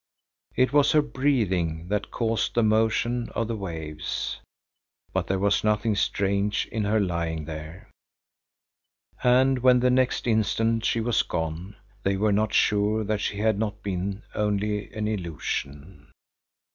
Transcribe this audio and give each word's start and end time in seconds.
It 0.55 0.73
was 0.73 0.93
her 0.93 1.01
breathing 1.03 1.87
that 1.89 2.09
caused 2.09 2.55
the 2.55 2.63
motion 2.63 3.29
of 3.35 3.47
the 3.47 3.55
waves. 3.55 4.39
But 5.13 5.27
there 5.27 5.37
was 5.37 5.63
nothing 5.63 5.93
strange 5.95 6.65
in 6.71 6.85
her 6.85 6.99
lying 6.99 7.45
there, 7.45 7.87
and 9.23 9.59
when 9.59 9.79
the 9.79 9.91
next 9.91 10.25
instant 10.25 10.85
she 10.85 11.01
was 11.01 11.21
gone, 11.21 11.75
they 12.01 12.17
were 12.17 12.33
not 12.33 12.51
sure 12.51 13.03
that 13.03 13.21
she 13.21 13.37
had 13.37 13.59
not 13.59 13.83
been 13.83 14.23
only 14.33 14.91
an 14.91 15.07
illusion. 15.07 16.07